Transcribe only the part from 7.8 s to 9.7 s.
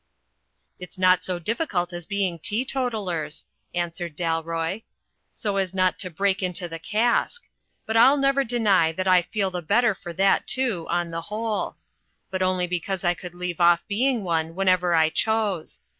But I'll never deny that I feel the